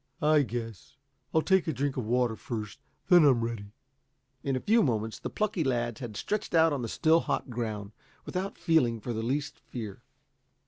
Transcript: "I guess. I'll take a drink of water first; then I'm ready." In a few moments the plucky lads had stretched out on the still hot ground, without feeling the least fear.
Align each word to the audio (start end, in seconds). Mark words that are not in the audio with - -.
"I 0.19 0.41
guess. 0.41 0.95
I'll 1.31 1.43
take 1.43 1.67
a 1.67 1.71
drink 1.73 1.95
of 1.95 2.07
water 2.07 2.35
first; 2.35 2.79
then 3.07 3.23
I'm 3.23 3.43
ready." 3.43 3.71
In 4.41 4.55
a 4.55 4.59
few 4.59 4.81
moments 4.81 5.19
the 5.19 5.29
plucky 5.29 5.63
lads 5.63 5.99
had 5.99 6.17
stretched 6.17 6.55
out 6.55 6.73
on 6.73 6.81
the 6.81 6.87
still 6.87 7.19
hot 7.19 7.51
ground, 7.51 7.91
without 8.25 8.57
feeling 8.57 8.99
the 8.99 9.13
least 9.13 9.59
fear. 9.69 10.01